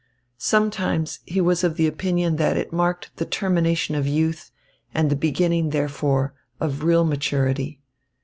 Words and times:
Sometimes 0.39 1.19
he 1.27 1.39
was 1.39 1.63
of 1.63 1.75
the 1.75 1.85
opinion 1.85 2.37
that 2.37 2.57
it 2.57 2.73
marked 2.73 3.15
the 3.17 3.23
termination 3.23 3.93
of 3.93 4.07
youth 4.07 4.49
and 4.95 5.11
the 5.11 5.15
beginning, 5.15 5.69
therefore, 5.69 6.33
of 6.59 6.83
real 6.83 7.03
maturity. 7.05 7.79